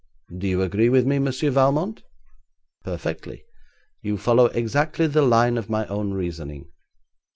Do 0.35 0.47
you 0.47 0.63
agree 0.63 0.89
with 0.89 1.05
me, 1.05 1.19
Monsieur 1.19 1.51
Valmont?' 1.51 2.01
'Perfectly. 2.83 3.43
You 4.01 4.17
follow 4.17 4.47
exactly 4.47 5.05
the 5.05 5.21
line 5.21 5.59
of 5.59 5.69
my 5.69 5.85
own 5.85 6.15
reasoning.' 6.15 6.71